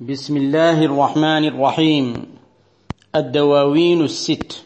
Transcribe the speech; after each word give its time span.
بسم 0.00 0.36
الله 0.36 0.84
الرحمن 0.84 1.44
الرحيم. 1.44 2.26
الدواوين 3.14 4.04
الست. 4.04 4.64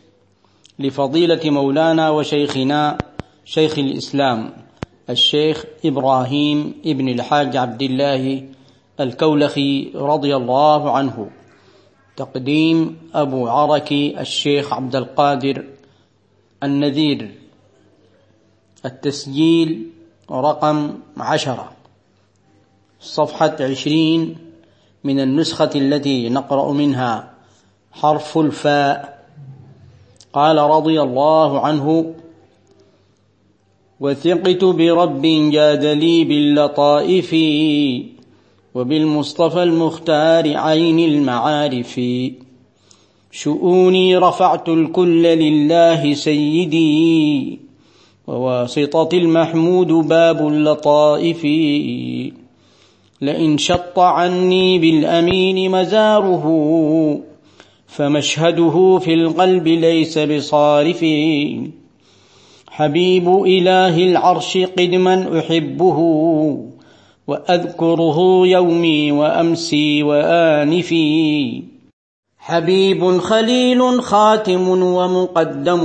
لفضيلة 0.78 1.50
مولانا 1.50 2.10
وشيخنا 2.10 2.98
شيخ 3.44 3.78
الإسلام 3.78 4.52
الشيخ 5.10 5.64
إبراهيم 5.84 6.74
ابن 6.86 7.08
الحاج 7.08 7.56
عبد 7.56 7.82
الله 7.82 8.48
الكولخي 9.00 9.90
رضي 9.94 10.36
الله 10.36 10.96
عنه. 10.96 11.30
تقديم 12.16 12.96
أبو 13.14 13.48
عركي 13.48 14.20
الشيخ 14.20 14.72
عبد 14.72 14.96
القادر 14.96 15.64
النذير. 16.62 17.34
التسجيل 18.84 19.90
رقم 20.30 20.94
عشرة. 21.16 21.72
صفحة 23.00 23.56
عشرين 23.60 24.53
من 25.04 25.20
النسخة 25.20 25.70
التي 25.74 26.28
نقرأ 26.28 26.72
منها. 26.72 27.30
حرف 27.92 28.38
الفاء. 28.38 29.24
قال 30.32 30.58
رضي 30.58 31.02
الله 31.02 31.60
عنه 31.60 32.14
وثقت 34.00 34.64
برب 34.64 35.22
جاد 35.52 35.84
لي 35.84 36.24
باللطائف 36.24 37.34
وبالمصطفى 38.74 39.62
المختار 39.62 40.56
عين 40.56 40.98
المعارف. 40.98 42.00
شؤوني 43.30 44.16
رفعت 44.16 44.68
الكل 44.68 45.22
لله 45.22 46.14
سيدي 46.14 47.58
وواسطة 48.26 49.08
المحمود 49.12 49.86
باب 49.86 50.48
اللطائف. 50.48 51.46
لئن 53.24 53.58
شط 53.58 53.98
عني 53.98 54.78
بالأمين 54.78 55.70
مزاره 55.70 56.44
فمشهده 57.86 58.98
في 58.98 59.14
القلب 59.14 59.68
ليس 59.68 60.18
بصارف. 60.18 61.04
حبيب 62.70 63.28
إله 63.28 63.98
العرش 63.98 64.58
قدما 64.58 65.38
أحبه 65.38 65.98
وأذكره 67.26 68.46
يومي 68.46 69.12
وأمسي 69.12 70.02
وآنفي. 70.02 71.62
حبيب 72.38 73.18
خليل 73.18 74.02
خاتم 74.02 74.68
ومقدم 74.68 75.82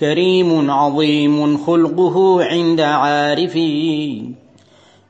كريم 0.00 0.70
عظيم 0.70 1.56
خلقه 1.56 2.44
عند 2.44 2.80
عارفي. 2.80 4.45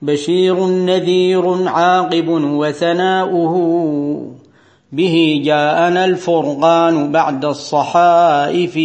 بشير 0.02 0.66
نذير 0.66 1.68
عاقب 1.68 2.28
وثناؤه. 2.28 3.56
به 4.92 5.42
جاءنا 5.44 6.04
الفرقان 6.04 7.12
بعد 7.12 7.44
الصحائف. 7.44 8.78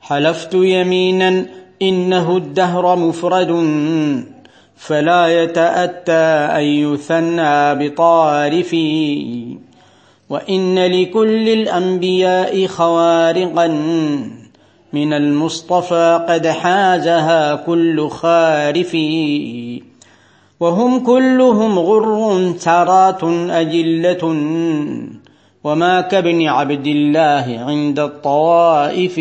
حلفت 0.00 0.54
يمينا 0.54 1.46
إنه 1.82 2.36
الدهر 2.36 2.96
مفرد 2.96 3.80
فلا 4.76 5.42
يتأتى 5.42 6.12
أن 6.58 6.64
يثنى 6.64 7.74
بطارف. 7.74 8.76
وإن 10.30 10.78
لكل 10.78 11.48
الأنبياء 11.48 12.66
خوارقا. 12.66 13.66
من 14.96 15.12
المصطفى 15.12 16.26
قد 16.28 16.46
حازها 16.46 17.54
كل 17.54 18.08
خارف. 18.08 18.96
وهم 20.60 20.98
كلهم 21.00 21.78
غر 21.78 22.50
ترات 22.52 23.24
أجلة. 23.50 24.36
وما 25.64 26.00
كابن 26.00 26.46
عبد 26.46 26.86
الله 26.86 27.64
عند 27.68 27.98
الطوائف. 27.98 29.20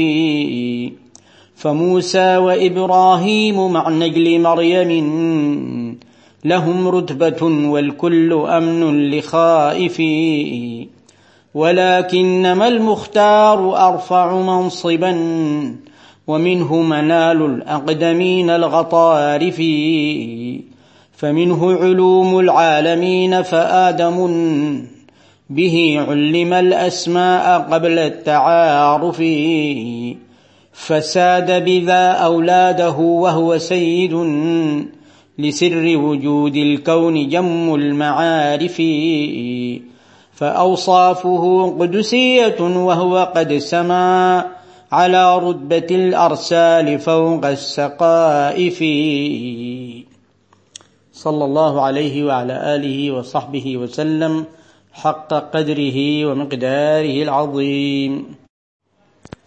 فموسى 1.56 2.38
وإبراهيم 2.38 3.72
مع 3.72 3.90
نجل 3.90 4.42
مريم. 4.42 6.00
لهم 6.46 6.88
رتبة 6.88 7.44
والكل 7.44 8.34
أمن 8.34 9.12
لخائف. 9.12 10.02
ولكنما 11.56 12.68
المختار 12.68 13.88
أرفع 13.88 14.36
منصبا 14.36 15.12
ومنه 16.28 16.82
منال 16.82 17.46
الأقدمين 17.46 18.50
الغطارف. 18.50 19.62
فمنه 21.18 21.74
علوم 21.74 22.40
العالمين 22.40 23.42
فآدم 23.42 24.18
به 25.50 26.06
علم 26.08 26.54
الأسماء 26.54 27.60
قبل 27.60 28.00
التعارف. 28.00 29.24
فساد 30.74 31.66
بذا 31.66 32.12
أولاده 32.12 32.98
وهو 32.98 33.58
سيد 33.58 34.14
لسر 35.38 35.98
وجود 35.98 36.56
الكون 36.56 37.30
جم 37.30 37.76
المعارف. 37.76 38.82
فأوصافه 40.36 41.76
قدسية 41.80 42.60
وهو 42.62 43.32
قد 43.36 43.54
سما 43.58 44.46
على 44.92 45.38
رتبة 45.38 45.88
الأرسال 45.92 47.00
فوق 47.00 47.46
السقائف. 47.46 48.80
صلى 51.14 51.46
الله 51.46 51.82
عليه 51.82 52.24
وعلى 52.24 52.76
آله 52.76 53.12
وصحبه 53.12 53.78
وسلم 53.78 54.46
حق 54.94 55.34
قدره 55.34 56.26
ومقداره 56.26 57.24
العظيم. 57.24 58.36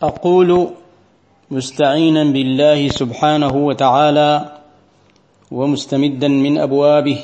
أقول 0.03 0.69
مستعينا 1.51 2.25
بالله 2.25 2.89
سبحانه 2.89 3.57
وتعالى 3.57 4.33
ومستمدا 5.51 6.29
من 6.29 6.59
أبوابه 6.59 7.19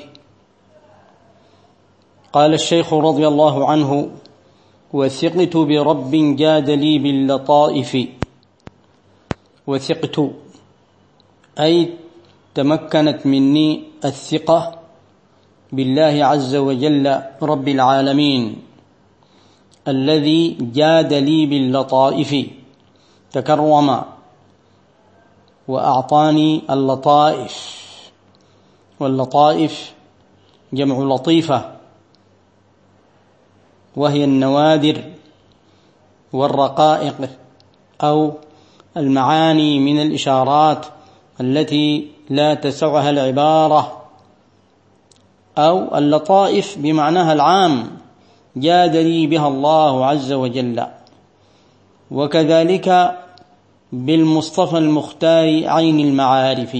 قال 2.34 2.54
الشيخ 2.54 2.94
رضي 2.94 3.28
الله 3.28 3.70
عنه 3.70 4.10
وثقت 4.92 5.56
برب 5.56 6.12
جاد 6.36 6.70
لي 6.70 6.98
باللطائف. 6.98 8.08
وثقت 9.66 10.16
أي 11.60 11.92
تمكنت 12.54 13.26
مني 13.26 13.82
الثقة 14.04 14.78
بالله 15.72 16.24
عز 16.24 16.56
وجل 16.56 17.22
رب 17.42 17.68
العالمين 17.68 18.56
الذي 19.88 20.58
جاد 20.60 21.14
لي 21.14 21.46
باللطائف 21.46 22.46
تكرم 23.32 24.02
وأعطاني 25.68 26.62
اللطائف. 26.70 27.54
واللطائف 29.00 29.94
جمع 30.72 31.14
لطيفة. 31.14 31.73
وهي 33.96 34.24
النوادر 34.24 35.02
والرقائق 36.32 37.30
أو 38.02 38.32
المعاني 38.96 39.78
من 39.78 40.02
الإشارات 40.02 40.86
التي 41.40 42.06
لا 42.30 42.54
تسعها 42.54 43.10
العبارة 43.10 44.02
أو 45.58 45.98
اللطائف 45.98 46.78
بمعناها 46.78 47.32
العام 47.32 47.90
جاد 48.56 48.96
لي 48.96 49.26
بها 49.26 49.48
الله 49.48 50.06
عز 50.06 50.32
وجل. 50.32 50.86
وكذلك 52.10 53.18
بالمصطفى 53.92 54.78
المختار 54.78 55.68
عين 55.68 56.00
المعارف. 56.00 56.76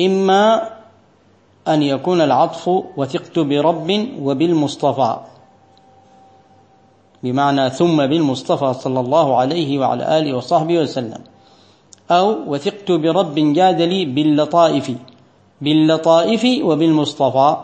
إما 0.00 0.73
أن 1.68 1.82
يكون 1.82 2.20
العطف 2.20 2.68
وثقت 2.96 3.38
برب 3.38 4.08
وبالمصطفى. 4.20 5.16
بمعنى 7.22 7.70
ثم 7.70 8.06
بالمصطفى 8.06 8.74
صلى 8.74 9.00
الله 9.00 9.36
عليه 9.36 9.78
وعلى 9.78 10.18
آله 10.18 10.36
وصحبه 10.36 10.78
وسلم. 10.78 11.18
أو 12.10 12.36
وثقت 12.46 12.92
برب 12.92 13.34
جاد 13.34 13.82
لي 13.82 14.04
باللطائف 14.04 14.92
باللطائف 15.60 16.46
وبالمصطفى. 16.64 17.56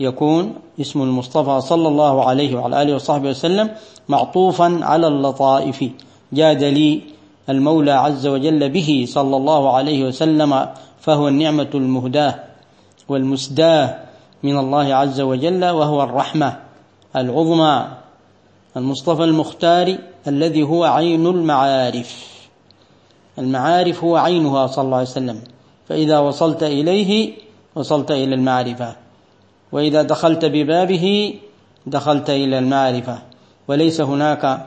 يكون 0.00 0.54
اسم 0.80 1.02
المصطفى 1.02 1.60
صلى 1.60 1.88
الله 1.88 2.24
عليه 2.24 2.56
وعلى 2.56 2.82
آله 2.82 2.94
وصحبه 2.94 3.28
وسلم 3.28 3.70
معطوفا 4.08 4.80
على 4.82 5.06
اللطائف. 5.06 5.90
جاد 6.32 6.64
لي 6.64 7.02
المولى 7.48 7.92
عز 7.92 8.26
وجل 8.26 8.68
به 8.70 9.04
صلى 9.08 9.36
الله 9.36 9.72
عليه 9.76 10.04
وسلم 10.04 10.66
فهو 11.00 11.28
النعمة 11.28 11.70
المهداة. 11.74 12.47
والمسداه 13.08 13.98
من 14.42 14.58
الله 14.58 14.94
عز 14.94 15.20
وجل 15.20 15.64
وهو 15.64 16.02
الرحمة 16.02 16.58
العظمى 17.16 17.86
المصطفى 18.76 19.24
المختار 19.24 19.98
الذي 20.28 20.62
هو 20.62 20.84
عين 20.84 21.26
المعارف. 21.26 22.38
المعارف 23.38 24.04
هو 24.04 24.16
عينها 24.16 24.66
صلى 24.66 24.84
الله 24.84 24.96
عليه 24.96 25.08
وسلم. 25.08 25.40
فإذا 25.88 26.18
وصلت 26.18 26.62
إليه 26.62 27.32
وصلت 27.74 28.10
إلى 28.10 28.34
المعرفة. 28.34 28.96
وإذا 29.72 30.02
دخلت 30.02 30.44
ببابه 30.44 31.34
دخلت 31.86 32.30
إلى 32.30 32.58
المعرفة. 32.58 33.18
وليس 33.68 34.00
هناك 34.00 34.66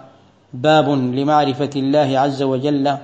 باب 0.54 0.90
لمعرفة 0.90 1.70
الله 1.76 2.20
عز 2.20 2.44
وجل 2.44 2.98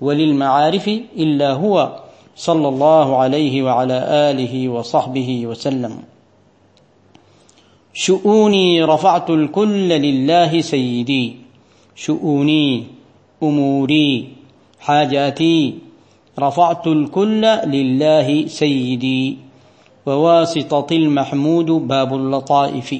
وللمعارف 0.00 0.88
إلا 1.16 1.52
هو. 1.52 2.00
صلى 2.36 2.68
الله 2.68 3.16
عليه 3.16 3.62
وعلى 3.62 3.98
آله 4.30 4.68
وصحبه 4.68 5.46
وسلم. 5.46 5.92
شؤوني 7.94 8.84
رفعت 8.84 9.30
الكل 9.30 9.88
لله 9.88 10.60
سيدي. 10.60 11.36
شؤوني 11.96 12.84
أموري 13.42 14.28
حاجاتي 14.80 15.74
رفعت 16.38 16.86
الكل 16.86 17.42
لله 17.66 18.46
سيدي. 18.46 19.38
وواسطة 20.06 20.86
المحمود 20.92 21.66
باب 21.66 22.14
اللطائف. 22.14 22.94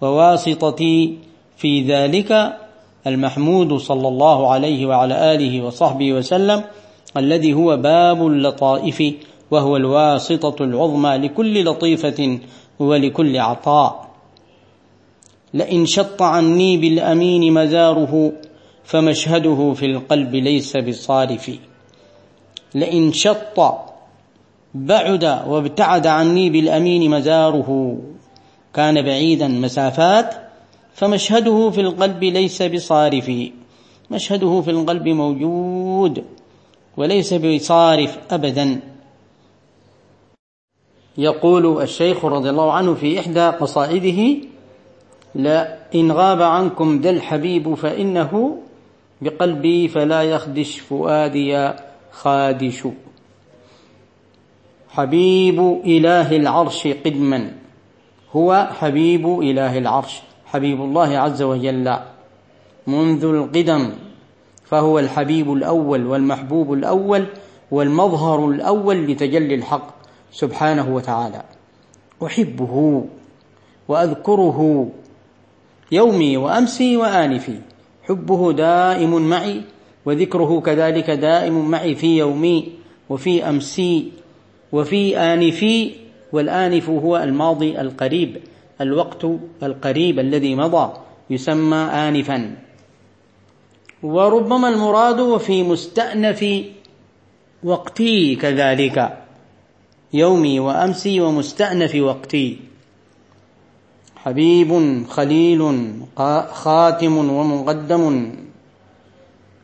وواسطتي 0.00 1.18
في 1.56 1.82
ذلك 1.82 2.56
المحمود 3.06 3.76
صلى 3.76 4.08
الله 4.08 4.48
عليه 4.48 4.86
وعلى 4.86 5.34
آله 5.34 5.62
وصحبه 5.62 6.12
وسلم 6.12 6.64
الذي 7.16 7.54
هو 7.54 7.76
باب 7.76 8.26
اللطائف 8.26 9.02
وهو 9.50 9.76
الواسطة 9.76 10.64
العظمى 10.64 11.16
لكل 11.16 11.64
لطيفة 11.64 12.38
ولكل 12.78 13.38
عطاء. 13.38 14.10
لئن 15.54 15.86
شط 15.86 16.22
عني 16.22 16.76
بالأمين 16.76 17.52
مزاره 17.54 18.32
فمشهده 18.84 19.72
في 19.72 19.86
القلب 19.86 20.34
ليس 20.34 20.76
بصارف. 20.76 21.50
لئن 22.74 23.12
شط 23.12 23.74
بعد 24.74 25.24
وابتعد 25.24 26.06
عني 26.06 26.50
بالأمين 26.50 27.10
مزاره 27.10 27.98
كان 28.74 29.02
بعيدا 29.02 29.48
مسافات 29.48 30.34
فمشهده 30.94 31.70
في 31.70 31.80
القلب 31.80 32.24
ليس 32.24 32.62
بصارف. 32.62 33.30
مشهده 34.10 34.60
في 34.60 34.70
القلب 34.70 35.08
موجود 35.08 36.24
وليس 37.00 37.34
بصارف 37.34 38.18
أبدا. 38.30 38.80
يقول 41.18 41.82
الشيخ 41.82 42.24
رضي 42.24 42.50
الله 42.50 42.72
عنه 42.72 42.94
في 42.94 43.20
إحدى 43.20 43.40
قصائده 43.40 44.36
لا 45.34 45.78
إن 45.94 46.12
غاب 46.12 46.42
عنكم 46.42 47.00
ذا 47.00 47.10
الحبيب 47.10 47.74
فإنه 47.74 48.58
بقلبي 49.20 49.88
فلا 49.88 50.22
يخدش 50.22 50.78
فؤادي 50.78 51.70
خادش. 52.10 52.88
حبيب 54.88 55.60
إله 55.84 56.36
العرش 56.36 56.86
قدما. 56.86 57.52
هو 58.36 58.68
حبيب 58.78 59.40
إله 59.40 59.78
العرش 59.78 60.20
حبيب 60.46 60.80
الله 60.80 61.18
عز 61.18 61.42
وجل 61.42 61.96
منذ 62.86 63.24
القدم. 63.24 63.92
فهو 64.70 64.98
الحبيب 64.98 65.52
الأول 65.52 66.06
والمحبوب 66.06 66.72
الأول 66.72 67.26
والمظهر 67.70 68.48
الأول 68.48 69.06
لتجلي 69.06 69.54
الحق 69.54 69.88
سبحانه 70.32 70.94
وتعالى. 70.94 71.42
أحبه 72.26 73.04
وأذكره 73.88 74.88
يومي 75.92 76.36
وأمسي 76.36 76.96
وآنفي 76.96 77.58
حبه 78.02 78.52
دائم 78.52 79.28
معي 79.28 79.62
وذكره 80.06 80.60
كذلك 80.60 81.10
دائم 81.10 81.70
معي 81.70 81.94
في 81.94 82.18
يومي 82.18 82.72
وفي 83.08 83.48
أمسي 83.48 84.12
وفي 84.72 85.18
آنفي 85.18 85.90
والآنف 86.32 86.90
هو 86.90 87.16
الماضي 87.16 87.80
القريب 87.80 88.36
الوقت 88.80 89.26
القريب 89.62 90.18
الذي 90.18 90.54
مضى 90.54 90.92
يسمى 91.30 91.76
آنفا. 91.76 92.56
وربما 94.02 94.68
المراد 94.68 95.20
وفي 95.20 95.62
مستأنف 95.62 96.44
وقتي 97.64 98.36
كذلك 98.36 99.18
يومي 100.12 100.60
وأمسي 100.60 101.20
ومستأنف 101.20 101.94
وقتي. 101.94 102.58
حبيب 104.16 105.02
خليل 105.08 105.60
خاتم 106.50 107.14
ومقدم 107.18 108.32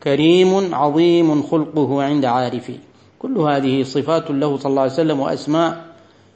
كريم 0.03 0.75
عظيم 0.75 1.43
خلقه 1.43 2.03
عند 2.03 2.25
عارفي. 2.25 2.77
كل 3.19 3.37
هذه 3.37 3.83
صفات 3.83 4.31
له 4.31 4.57
صلى 4.57 4.69
الله 4.69 4.81
عليه 4.81 4.91
وسلم 4.91 5.19
وأسماء. 5.19 5.85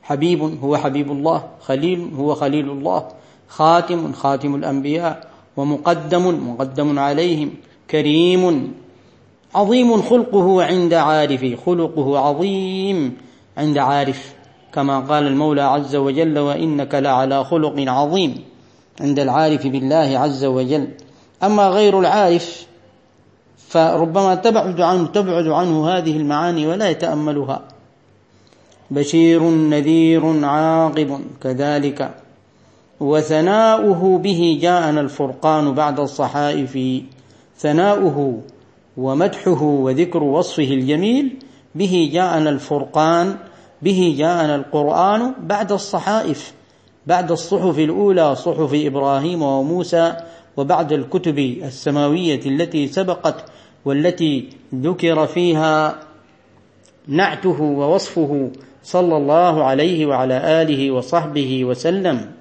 حبيب 0.03 0.41
هو 0.63 0.77
حبيب 0.77 1.11
الله 1.11 1.49
خليل 1.61 2.11
هو 2.17 2.35
خليل 2.35 2.69
الله 2.69 3.07
خاتم 3.47 4.11
خاتم 4.13 4.55
الأنبياء 4.55 5.27
ومقدم 5.57 6.49
مقدم 6.49 6.99
عليهم. 6.99 7.49
كريم 7.91 8.73
عظيم 9.55 10.01
خلقه 10.01 10.63
عند 10.63 10.93
عارف 10.93 11.65
خلقه 11.65 12.19
عظيم 12.19 13.17
عند 13.57 13.77
عارف 13.77 14.33
كما 14.73 14.99
قال 14.99 15.27
المولى 15.27 15.61
عز 15.61 15.95
وجل 15.95 16.39
وإنك 16.39 16.95
لعلى 16.95 17.43
خلق 17.43 17.75
عظيم 17.77 18.43
عند 19.01 19.19
العارف 19.19 19.67
بالله 19.67 20.19
عز 20.19 20.45
وجل. 20.45 20.87
أما 21.43 21.67
غير 21.67 21.99
العارف 21.99 22.65
فربما 23.57 24.35
تبعد 24.35 24.81
عنه 24.81 25.07
تبعد 25.07 25.47
عنه 25.47 25.89
هذه 25.89 26.17
المعاني 26.17 26.67
ولا 26.67 26.89
يتأملها. 26.89 27.61
بشير 28.91 29.43
نذير 29.43 30.45
عاقب 30.45 31.19
كذلك. 31.43 32.11
وثناؤه 32.99 34.17
به 34.17 34.59
جاءنا 34.61 35.01
الفرقان 35.01 35.73
بعد 35.73 35.99
الصحائف. 35.99 36.77
ثناؤه 37.61 38.41
ومدحه 38.97 39.63
وذكر 39.63 40.23
وصفه 40.23 40.63
الجميل 40.63 41.35
به 41.75 42.09
جاءنا 42.13 42.49
الفرقان 42.49 43.35
به 43.81 44.15
جاءنا 44.17 44.55
القرآن 44.55 45.33
بعد 45.39 45.71
الصحائف 45.71 46.53
بعد 47.07 47.31
الصحف 47.31 47.79
الأولى 47.79 48.35
صحف 48.35 48.71
إبراهيم 48.73 49.41
وموسى 49.41 50.13
وبعد 50.57 50.93
الكتب 50.93 51.39
السماوية 51.39 52.39
التي 52.45 52.87
سبقت 52.87 53.45
والتي 53.85 54.49
ذكر 54.75 55.27
فيها 55.27 55.99
نعته 57.07 57.61
ووصفه 57.61 58.51
صلى 58.83 59.17
الله 59.17 59.63
عليه 59.63 60.05
وعلى 60.05 60.61
آله 60.61 60.91
وصحبه 60.91 61.65
وسلم. 61.65 62.31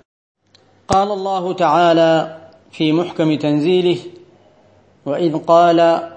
قال 0.88 1.10
الله 1.12 1.52
تعالى 1.52 2.36
في 2.72 2.92
محكم 2.92 3.36
تنزيله 3.36 3.98
وإذ 5.10 5.36
قال 5.36 6.08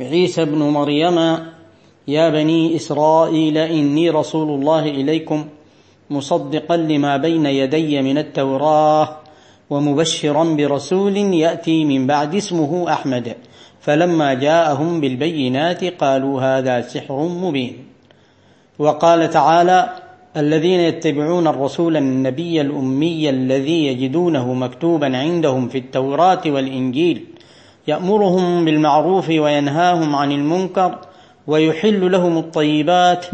عيسى 0.00 0.42
ابن 0.42 0.58
مريم 0.58 1.18
يا 2.08 2.28
بني 2.28 2.76
إسرائيل 2.76 3.58
إني 3.58 4.10
رسول 4.10 4.48
الله 4.48 4.84
إليكم 4.88 5.44
مصدقا 6.10 6.76
لما 6.76 7.16
بين 7.16 7.46
يدي 7.46 8.02
من 8.02 8.18
التوراة 8.18 9.08
ومبشرا 9.70 10.44
برسول 10.44 11.16
يأتي 11.16 11.84
من 11.84 12.06
بعد 12.06 12.34
اسمه 12.34 12.92
أحمد. 12.92 13.36
فلما 13.80 14.34
جاءهم 14.34 15.00
بالبينات 15.00 15.84
قالوا 15.84 16.40
هذا 16.40 16.80
سحر 16.80 17.28
مبين. 17.28 17.84
وقال 18.78 19.30
تعالى 19.30 19.88
الذين 20.36 20.80
يتبعون 20.80 21.46
الرسول 21.46 21.96
النبي 21.96 22.60
الأمي 22.60 23.30
الذي 23.30 23.86
يجدونه 23.86 24.54
مكتوبا 24.54 25.16
عندهم 25.16 25.68
في 25.68 25.78
التوراة 25.78 26.42
والإنجيل 26.46 27.29
يأمرهم 27.90 28.64
بالمعروف 28.64 29.28
وينهاهم 29.28 30.16
عن 30.16 30.32
المنكر 30.32 30.98
ويحل 31.46 32.12
لهم 32.12 32.38
الطيبات 32.38 33.26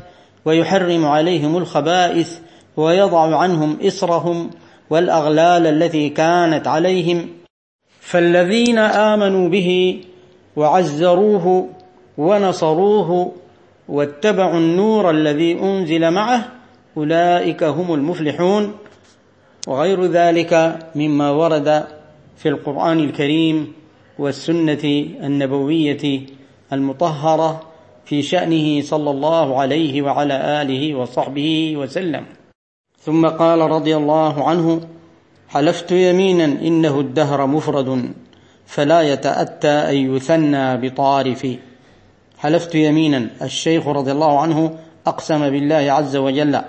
ويحرم 0.45 1.05
عليهم 1.05 1.57
الخبائث 1.57 2.39
ويضع 2.77 3.37
عنهم 3.37 3.79
إصرهم 3.87 4.51
والأغلال 4.91 5.67
التي 5.67 6.09
كانت 6.09 6.67
عليهم. 6.69 7.29
فالذين 8.01 8.79
آمنوا 8.79 9.49
به 9.49 10.01
وعزروه 10.57 11.69
ونصروه 12.19 13.33
واتبعوا 13.89 14.59
النور 14.59 15.11
الذي 15.11 15.61
أنزل 15.61 16.11
معه 16.11 16.49
أولئك 16.97 17.63
هم 17.63 17.95
المفلحون. 17.95 18.75
وغير 19.67 20.05
ذلك 20.05 20.79
مما 20.95 21.31
ورد 21.31 21.85
في 22.37 22.49
القرآن 22.49 23.01
الكريم. 23.01 23.86
والسنة 24.19 24.85
النبوية 25.23 26.21
المطهرة 26.73 27.63
في 28.05 28.23
شأنه 28.23 28.83
صلى 28.83 29.11
الله 29.11 29.61
عليه 29.61 30.03
وعلى 30.03 30.63
آله 30.63 30.95
وصحبه 30.95 31.77
وسلم. 31.77 32.25
ثم 32.99 33.27
قال 33.27 33.61
رضي 33.61 33.97
الله 33.97 34.49
عنه 34.49 34.81
حلفت 35.49 35.93
يمينا 35.93 36.45
إنه 36.45 37.01
الدهر 37.01 37.47
مفرد 37.47 38.13
فلا 38.67 39.03
يتأتى 39.03 39.69
أن 39.69 40.17
يثنى 40.17 40.77
بطارف 40.77 41.47
حلفت 42.39 42.75
يمينا 42.75 43.31
الشيخ 43.43 43.89
رضي 43.89 44.13
الله 44.13 44.41
عنه 44.41 44.79
أقسم 45.07 45.51
بالله 45.51 45.93
عز 45.93 46.17
وجل 46.17 46.61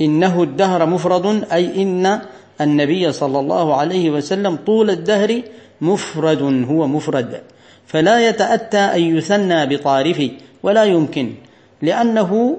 إنه 0.00 0.42
الدهر 0.42 0.86
مفرد 0.86 1.44
أي 1.52 1.82
إن 1.82 2.20
النبي 2.60 3.12
صلى 3.12 3.40
الله 3.40 3.74
عليه 3.74 4.10
وسلم 4.10 4.56
طول 4.66 4.90
الدهر 4.90 5.42
مفرد 5.80 6.42
هو 6.68 6.86
مفرد. 6.86 7.40
فلا 7.86 8.28
يتأتى 8.28 8.78
أن 8.78 9.00
يثنى 9.16 9.66
بطارف 9.66 10.30
ولا 10.62 10.84
يمكن 10.84 11.34
لأنه 11.82 12.56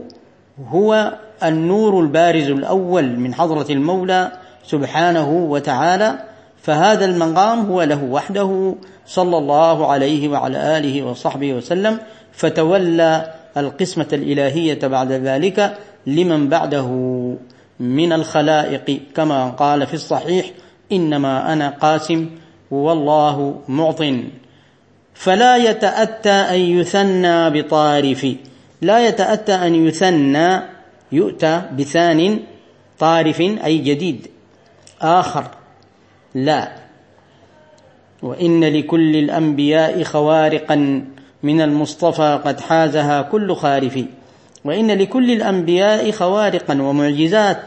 هو 0.68 1.14
النور 1.44 2.02
البارز 2.02 2.50
الأول 2.50 3.20
من 3.20 3.34
حضرة 3.34 3.66
المولى 3.70 4.32
سبحانه 4.66 5.30
وتعالى. 5.30 6.20
فهذا 6.62 7.06
المقام 7.06 7.60
هو 7.60 7.84
له 7.84 8.04
وحده 8.04 8.76
صلى 9.06 9.38
الله 9.38 9.92
عليه 9.92 10.30
وعلى 10.30 10.78
آله 10.78 11.04
وصحبه 11.04 11.54
وسلم. 11.54 11.98
فتولى 12.32 13.34
القسمة 13.58 14.08
الإلهية 14.14 14.88
بعد 14.88 15.12
ذلك 15.12 15.78
لمن 16.08 16.50
بعده 16.50 16.88
من 17.80 18.14
الخلائق. 18.14 19.00
كما 19.16 19.50
قال 19.50 19.88
في 19.88 19.94
الصحيح 19.94 20.52
إنما 20.92 21.54
أنا 21.54 21.70
قاسم 21.70 22.30
والله 22.72 23.62
معط 23.68 24.04
فلا 25.14 25.58
يتأتى 25.58 26.30
أن 26.30 26.60
يثنى 26.60 27.50
بطارف. 27.50 28.28
لا 28.82 29.08
يتأتى 29.08 29.54
أن 29.54 29.88
يثنى 29.88 30.62
يؤتى 31.12 31.62
بثان 31.78 32.40
طارف 33.00 33.42
أي 33.42 33.78
جديد. 33.78 34.28
آخر. 35.02 35.46
لا. 36.36 36.72
وإن 38.24 38.64
لكل 38.64 39.16
الأنبياء 39.16 40.04
خوارقا. 40.04 41.06
من 41.44 41.62
المصطفى 41.62 42.40
قد 42.46 42.60
حازها 42.60 43.22
كل 43.22 43.56
خارف. 43.56 44.00
وإن 44.66 44.92
لكل 44.92 45.32
الأنبياء 45.32 46.12
خوارقا 46.12 46.82
ومعجزات. 46.82 47.62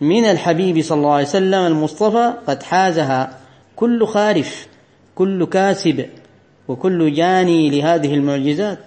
من 0.00 0.24
الحبيب 0.24 0.82
صلى 0.82 0.98
الله 0.98 1.12
عليه 1.12 1.24
وسلم 1.24 1.66
المصطفى 1.66 2.32
قد 2.46 2.62
حازها 2.62 3.39
كل 3.80 4.06
خارف 4.06 4.68
كل 5.14 5.46
كاسب 5.46 6.06
وكل 6.68 7.14
جاني 7.14 7.70
لهذه 7.70 8.14
المعجزات. 8.14 8.78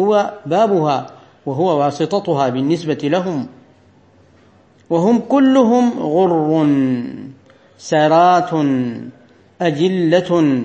هو 0.00 0.34
بابها 0.46 1.06
وهو 1.46 1.78
واسطتها 1.80 2.48
بالنسبة 2.48 2.94
لهم. 3.02 3.46
وهم 4.90 5.18
كلهم 5.18 5.98
غر 5.98 6.66
سرات 7.78 8.50
أجلة. 9.60 10.62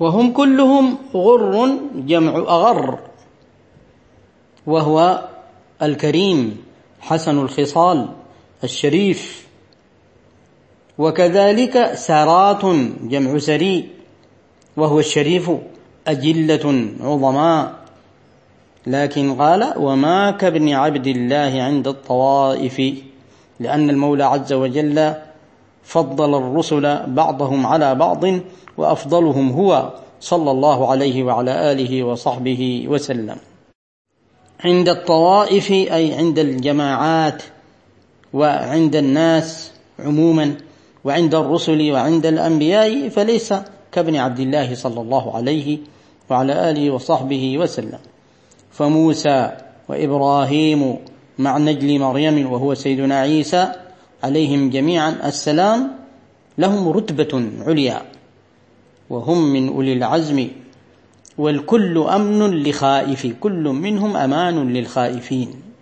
وهم 0.00 0.32
كلهم 0.32 0.98
غر 1.14 1.78
جمع 1.94 2.36
أغر. 2.36 2.98
وهو 4.66 5.28
الكريم 5.82 6.56
حسن 7.00 7.38
الخصال 7.38 8.08
الشريف. 8.64 9.43
وكذلك 10.98 11.94
سارات 11.94 12.64
جمع 13.02 13.38
سري 13.38 13.88
وهو 14.76 14.98
الشريف 14.98 15.50
أجلة 16.06 16.88
عظماء. 17.00 17.72
لكن 18.86 19.34
قال 19.34 19.74
وما 19.76 20.30
كابن 20.30 20.68
عبد 20.72 21.06
الله 21.06 21.62
عند 21.62 21.88
الطوائف 21.88 22.82
لأن 23.60 23.90
المولى 23.90 24.24
عز 24.24 24.52
وجل 24.52 25.14
فضل 25.84 26.34
الرسل 26.34 27.06
بعضهم 27.06 27.66
على 27.66 27.94
بعض 27.94 28.24
وأفضلهم 28.76 29.50
هو 29.52 29.92
صلى 30.20 30.50
الله 30.50 30.90
عليه 30.90 31.22
وعلى 31.22 31.72
آله 31.72 32.04
وصحبه 32.04 32.84
وسلم. 32.88 33.36
عند 34.64 34.88
الطوائف 34.88 35.70
أي 35.70 36.14
عند 36.14 36.38
الجماعات 36.38 37.42
وعند 38.32 38.96
الناس 38.96 39.72
عموما 39.98 40.54
وعند 41.04 41.34
الرسل 41.34 41.92
وعند 41.92 42.26
الأنبياء 42.26 43.08
فليس 43.08 43.54
كابن 43.92 44.16
عبد 44.16 44.40
الله 44.40 44.74
صلى 44.74 45.00
الله 45.00 45.36
عليه 45.36 45.78
وعلى 46.30 46.70
آله 46.70 46.90
وصحبه 46.90 47.58
وسلم. 47.58 47.98
فموسى 48.72 49.50
وإبراهيم 49.88 50.96
مع 51.38 51.58
نجل 51.58 51.98
مريم 51.98 52.52
وهو 52.52 52.74
سيدنا 52.74 53.20
عيسى 53.20 53.72
عليهم 54.24 54.70
جميعا 54.70 55.10
السلام 55.24 55.90
لهم 56.58 56.88
رتبة 56.88 57.50
عليا 57.66 58.02
وهم 59.10 59.52
من 59.52 59.68
أولي 59.68 59.92
العزم 59.92 60.48
والكل 61.38 61.98
أمن 61.98 62.62
لخائف 62.62 63.26
كل 63.40 63.64
منهم 63.68 64.16
أمان 64.16 64.72
للخائفين. 64.72 65.73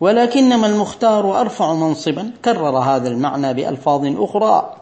ولكنما 0.00 0.66
المختار 0.66 1.40
أرفع 1.40 1.74
منصبا. 1.74 2.30
كرر 2.44 2.78
هذا 2.78 3.08
المعنى 3.08 3.54
بألفاظ 3.54 4.22
أخرى. 4.22 4.76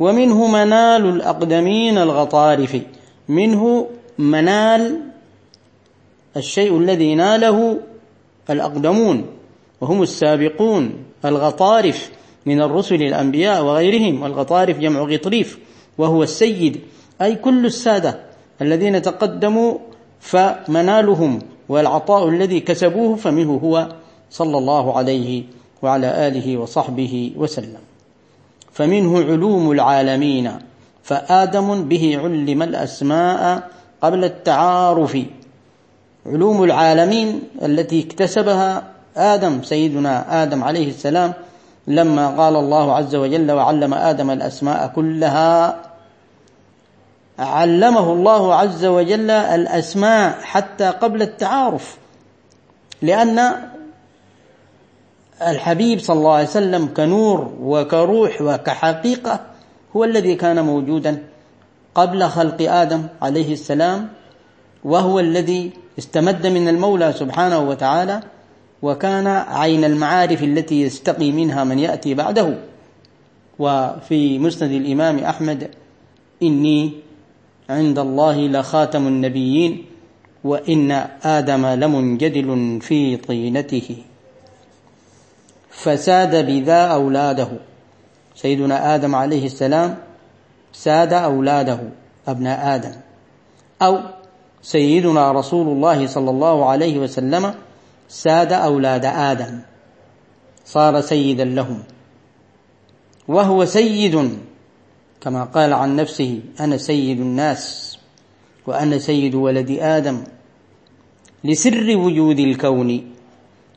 ومنه 0.00 0.46
منال 0.46 1.06
الأقدمين 1.06 1.98
الغطارف. 1.98 2.76
منه 3.28 3.86
منال 4.18 5.00
الشيء 6.36 6.78
الذي 6.78 7.14
ناله 7.14 7.80
الأقدمون. 8.50 9.26
وهم 9.80 10.02
السابقون 10.02 11.04
الغطارف 11.24 12.10
من 12.46 12.60
الرسل 12.60 13.02
الأنبياء 13.02 13.64
وغيرهم. 13.64 14.22
والغطارف 14.22 14.78
جمع 14.78 15.00
غطريف. 15.00 15.58
وهو 15.98 16.22
السيد. 16.22 16.80
أي 17.22 17.34
كل 17.34 17.66
السادة 17.66 18.20
الذين 18.62 19.02
تقدموا 19.02 19.78
فمنالهم. 20.20 21.38
والعطاء 21.68 22.28
الذي 22.28 22.60
كسبوه 22.60 23.16
فمنه 23.16 23.60
هو 23.64 23.88
صلى 24.30 24.58
الله 24.58 24.98
عليه 24.98 25.44
وعلى 25.82 26.28
آله 26.28 26.56
وصحبه 26.56 27.32
وسلم. 27.36 27.82
فمنه 28.72 29.18
علوم 29.24 29.72
العالمين 29.72 30.52
فآدم 31.02 31.88
به 31.88 32.18
علم 32.22 32.62
الأسماء 32.62 33.70
قبل 34.02 34.24
التعارف. 34.24 35.18
علوم 36.26 36.64
العالمين 36.64 37.42
التي 37.62 38.00
اكتسبها 38.00 38.82
آدم 39.16 39.62
سيدنا 39.62 40.42
آدم 40.42 40.64
عليه 40.64 40.88
السلام 40.88 41.32
لما 41.86 42.28
قال 42.28 42.56
الله 42.56 42.92
عز 42.92 43.14
وجل 43.14 43.52
وعلم 43.52 43.94
آدم 43.94 44.30
الأسماء 44.30 44.92
كلها 44.94 45.80
علمه 47.38 48.12
الله 48.12 48.54
عز 48.54 48.84
وجل 48.84 49.30
الأسماء 49.30 50.38
حتى 50.42 50.84
قبل 50.90 51.22
التعارف. 51.22 51.96
لأن 53.02 53.52
الحبيب 55.42 55.98
صلى 55.98 56.18
الله 56.18 56.32
عليه 56.34 56.48
وسلم 56.48 56.86
كنور 56.86 57.52
وكروح 57.60 58.42
وكحقيقة 58.42 59.40
هو 59.96 60.04
الذي 60.04 60.34
كان 60.34 60.64
موجودا 60.64 61.22
قبل 61.94 62.24
خلق 62.24 62.72
آدم 62.72 63.06
عليه 63.22 63.52
السلام 63.52 64.08
وهو 64.84 65.20
الذي 65.20 65.70
استمد 65.98 66.46
من 66.46 66.68
المولى 66.68 67.12
سبحانه 67.12 67.58
وتعالى 67.58 68.20
وكان 68.82 69.26
عين 69.26 69.84
المعارف 69.84 70.42
التي 70.42 70.82
يستقي 70.82 71.32
منها 71.32 71.64
من 71.64 71.78
يأتي 71.78 72.14
بعده. 72.14 72.58
وفي 73.58 74.38
مسند 74.38 74.70
الإمام 74.70 75.18
أحمد 75.18 75.70
إني 76.42 76.92
عند 77.70 77.98
الله 77.98 78.46
لخاتم 78.46 79.06
النبيين 79.06 79.84
وإن 80.44 80.90
آدم 81.22 81.66
لمنجدل 81.66 82.78
في 82.82 83.16
طينته. 83.16 83.96
فساد 85.76 86.46
بذا 86.46 86.80
أولاده. 86.86 87.48
سيدنا 88.34 88.94
آدم 88.94 89.14
عليه 89.14 89.46
السلام 89.46 89.96
ساد 90.72 91.12
أولاده 91.12 91.80
أبناء 92.28 92.74
آدم. 92.74 92.92
أو 93.82 93.98
سيدنا 94.62 95.32
رسول 95.32 95.68
الله 95.68 96.06
صلى 96.06 96.30
الله 96.30 96.64
عليه 96.70 96.98
وسلم 96.98 97.54
ساد 98.08 98.52
أولاد 98.52 99.04
آدم. 99.04 99.60
صار 100.64 101.00
سيدا 101.00 101.44
لهم. 101.44 101.82
وهو 103.28 103.64
سيد 103.64 104.38
كما 105.20 105.44
قال 105.44 105.72
عن 105.72 105.96
نفسه 105.96 106.40
أنا 106.60 106.76
سيد 106.76 107.20
الناس 107.20 107.98
وأنا 108.66 108.98
سيد 108.98 109.34
ولد 109.34 109.70
آدم. 109.80 110.24
لسر 111.44 111.96
وجود 111.96 112.38
الكون 112.38 113.15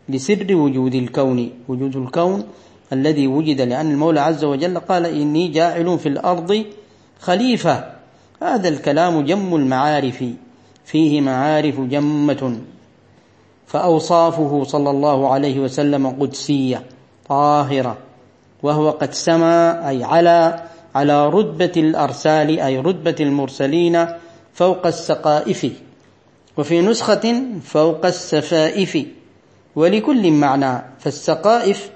لسر 0.09 0.55
وجود 0.55 0.95
الكون 0.95 1.49
وجود 1.67 1.95
الكون 1.95 2.43
الذي 2.93 3.27
وجد 3.27 3.61
لأن 3.61 3.91
المولى 3.91 4.19
عز 4.19 4.43
وجل 4.43 4.79
قال 4.79 5.05
إني 5.05 5.47
جاعل 5.47 5.99
في 5.99 6.09
الأرض 6.09 6.65
خليفة. 7.19 7.91
هذا 8.41 8.69
الكلام 8.69 9.25
جم 9.25 9.55
المعارف 9.55 10.23
فيه 10.85 11.21
معارف 11.21 11.79
جمة. 11.79 12.59
فأوصافه 13.67 14.63
صلى 14.63 14.89
الله 14.89 15.29
عليه 15.29 15.59
وسلم 15.59 16.07
قدسية 16.07 16.83
طاهرة 17.29 17.97
وهو 18.63 18.89
قد 18.89 19.13
سما 19.13 19.89
أي 19.89 20.03
على 20.03 20.63
على 20.95 21.29
رتبة 21.29 21.71
الأرسال 21.77 22.59
أي 22.59 22.79
رتبة 22.79 23.15
المرسلين 23.19 24.05
فوق 24.53 24.87
السقائف 24.87 25.71
وفي 26.57 26.81
نسخة 26.81 27.41
فوق 27.63 28.05
السفائف. 28.05 29.05
ولكل 29.79 30.31
معنى 30.31 30.81
فالسقائف 30.99 31.89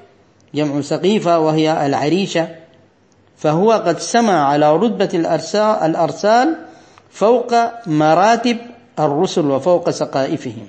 جمع 0.55 0.81
سقيفة 0.81 1.39
وهي 1.39 1.85
العريشة 1.85 2.47
فهو 3.37 3.71
قد 3.71 3.99
سمى 3.99 4.31
على 4.31 4.75
رتبة 4.75 5.09
الأرسال 5.85 6.55
فوق 7.11 7.53
مراتب 7.87 8.57
الرسل 8.99 9.45
وفوق 9.45 9.89
سقائفهم 9.89 10.67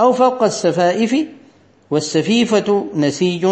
أو 0.00 0.12
فوق 0.12 0.42
السفائف 0.42 1.16
والسفيفة 1.90 2.86
نسيج 2.94 3.46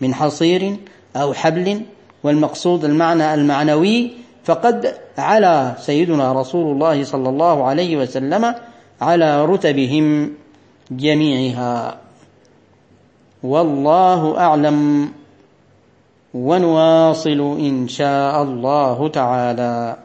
من 0.00 0.14
حصير 0.14 0.76
أو 1.16 1.34
حبل 1.34 1.80
والمقصود 2.24 2.84
المعنى 2.84 3.34
المعنوي 3.34 4.10
فقد 4.44 4.94
على 5.18 5.74
سيدنا 5.80 6.32
رسول 6.32 6.72
الله 6.72 7.04
صلى 7.04 7.28
الله 7.28 7.64
عليه 7.64 7.96
وسلم 7.96 8.54
على 9.00 9.44
رتبهم 9.44 10.34
جميعها. 10.90 12.02
والله 13.42 14.38
أعلم 14.38 15.08
ونواصل 16.34 17.40
إن 17.58 17.88
شاء 17.88 18.42
الله 18.42 19.08
تعالى. 19.08 19.96